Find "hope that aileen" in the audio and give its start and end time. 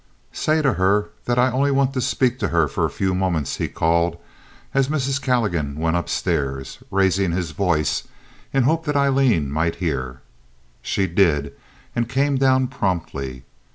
8.65-9.51